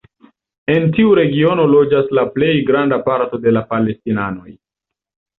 En 0.75 0.85
tiu 0.93 1.09
regiono 1.17 1.65
loĝas 1.73 2.09
la 2.19 2.23
plej 2.37 2.53
granda 2.69 2.99
parto 3.11 3.41
de 3.43 3.53
la 3.53 3.63
palestinanoj. 3.75 4.55